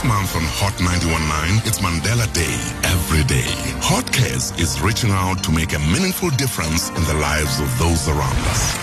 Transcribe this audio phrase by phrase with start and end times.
[0.00, 2.56] This month on Hot 91.9, it's Mandela Day
[2.88, 3.44] every day.
[3.84, 8.08] Hot Cares is reaching out to make a meaningful difference in the lives of those
[8.08, 8.80] around us.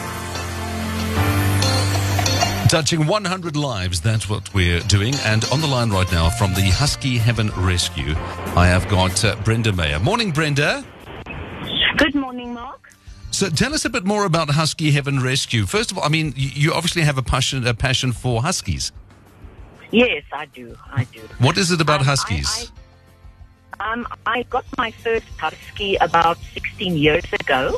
[2.69, 5.15] Touching 100 lives, that's what we're doing.
[5.25, 8.13] And on the line right now from the Husky Heaven Rescue,
[8.55, 9.97] I have got uh, Brenda Mayer.
[9.97, 10.85] Morning, Brenda.
[11.97, 12.93] Good morning, Mark.
[13.31, 15.65] So tell us a bit more about Husky Heaven Rescue.
[15.65, 18.91] First of all, I mean, you you obviously have a passion, a passion for huskies.
[19.91, 20.75] Yes, I do.
[20.91, 21.21] I do.
[21.39, 22.71] What is it about Um, huskies?
[23.79, 27.77] I, I, um, I got my first husky about 16 years ago,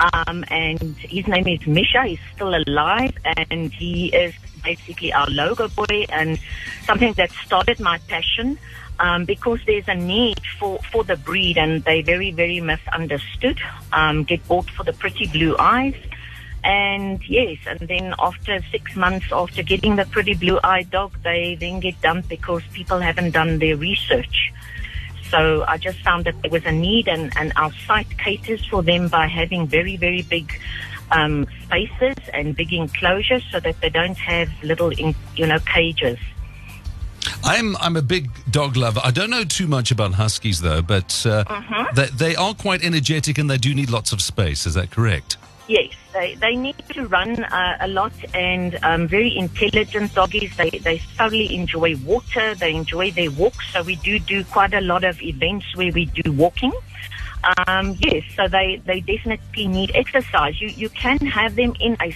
[0.00, 2.04] um, and his name is Misha.
[2.06, 3.12] He's still alive,
[3.48, 4.34] and he is
[4.64, 6.38] basically our logo boy and
[6.86, 8.58] something that started my passion.
[9.00, 13.58] Um, because there's a need for, for the breed, and they very, very misunderstood.
[13.92, 15.96] Um, get bought for the pretty blue eyes,
[16.64, 21.54] and yes, and then after six months after getting the pretty blue eyed dog, they
[21.54, 24.52] then get dumped because people haven't done their research.
[25.30, 28.82] So I just found that there was a need, and, and our site caters for
[28.82, 30.52] them by having very, very big
[31.10, 36.18] um, spaces and big enclosures so that they don't have little, in, you know, cages.
[37.42, 39.00] I'm I'm a big dog lover.
[39.02, 41.94] I don't know too much about huskies though, but uh, Mm-hmm.
[41.94, 44.66] they, they are quite energetic and they do need lots of space.
[44.66, 45.36] Is that correct?
[45.68, 50.56] Yes, they, they need to run uh, a lot and um, very intelligent doggies.
[50.56, 52.54] They, they thoroughly enjoy water.
[52.54, 53.72] They enjoy their walks.
[53.72, 56.72] So we do do quite a lot of events where we do walking.
[57.66, 60.60] Um, yes, so they, they definitely need exercise.
[60.60, 62.14] You, you can have them in a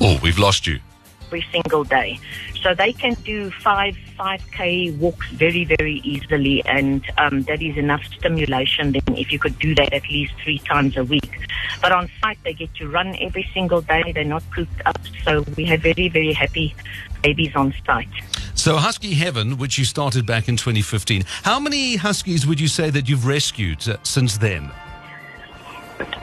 [0.00, 0.78] Oh, we've lost you.
[1.26, 2.18] every single day.
[2.62, 6.62] So they can do five, 5K walks very, very easily.
[6.64, 10.58] And um, that is enough stimulation then if you could do that at least three
[10.60, 11.46] times a week.
[11.80, 14.12] But on site, they get to run every single day.
[14.12, 14.98] They're not cooped up.
[15.24, 16.74] So we have very, very happy
[17.22, 18.08] babies on site.
[18.54, 22.90] So Husky Heaven, which you started back in 2015, how many huskies would you say
[22.90, 24.70] that you've rescued uh, since then?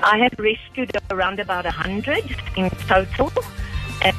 [0.04, 3.32] I have rescued around about 100 in total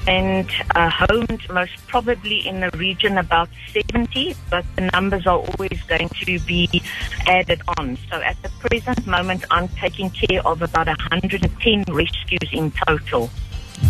[0.06, 5.80] and uh, homed most probably in the region about 70, but the numbers are always
[5.86, 6.82] going to be
[7.26, 7.96] added on.
[8.10, 13.30] So at the present moment, I'm taking care of about 110 rescues in total.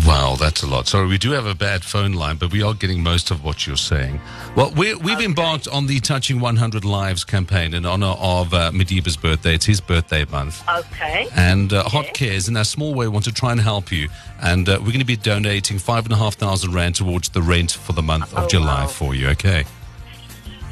[0.09, 0.87] Wow, that's a lot.
[0.87, 3.67] Sorry, we do have a bad phone line, but we are getting most of what
[3.67, 4.19] you're saying.
[4.55, 9.15] Well, we're, we've embarked on the Touching 100 Lives campaign in honor of uh, Madiba's
[9.17, 9.53] birthday.
[9.53, 10.63] It's his birthday month.
[10.67, 11.27] Okay.
[11.35, 14.09] And uh, Hot Cares, in our small way, want to try and help you.
[14.41, 17.43] And uh, we're going to be donating five and a half thousand rand towards the
[17.43, 18.87] rent for the month of Oh, July wow.
[18.87, 19.27] for you.
[19.29, 19.63] Okay.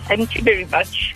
[0.08, 1.14] Thank you very much.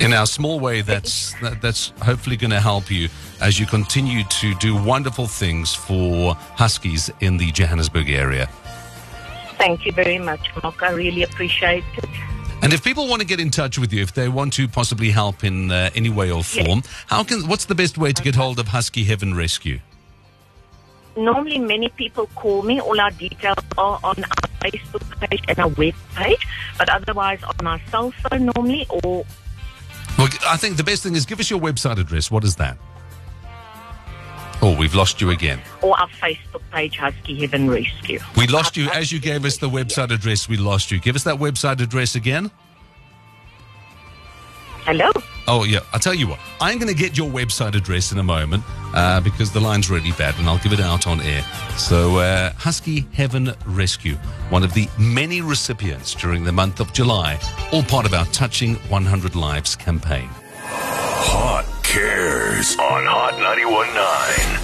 [0.00, 3.08] In our small way, that's that, that's hopefully going to help you
[3.40, 8.48] as you continue to do wonderful things for huskies in the Johannesburg area.
[9.58, 10.82] Thank you very much, Mark.
[10.82, 12.08] I really appreciate it.
[12.62, 15.10] And if people want to get in touch with you, if they want to possibly
[15.10, 17.46] help in uh, any way or form, how can?
[17.48, 19.80] What's the best way to get hold of Husky Heaven Rescue?
[21.16, 22.80] Normally, many people call me.
[22.80, 26.46] All our details are on our Facebook page and our web page,
[26.78, 29.24] but otherwise on our cell phone normally or
[30.18, 32.30] Well, I think the best thing is give us your website address.
[32.30, 32.76] What is that?
[34.60, 35.60] Oh, we've lost you again.
[35.82, 38.18] or our Facebook page, Husky Heaven Rescue.
[38.36, 40.48] We lost you as you gave us the website address.
[40.48, 40.98] We lost you.
[40.98, 42.50] Give us that website address again.
[44.84, 45.12] Hello.
[45.50, 46.38] Oh yeah, I'll tell you what.
[46.60, 50.12] I'm going to get your website address in a moment uh, because the line's really
[50.12, 51.42] bad, and I'll give it out on air.
[51.78, 54.16] So, uh, Husky Heaven Rescue,
[54.50, 57.40] one of the many recipients during the month of July,
[57.72, 60.28] all part of our Touching 100 Lives campaign.
[60.60, 64.57] Hot Cares on Hot 91.9.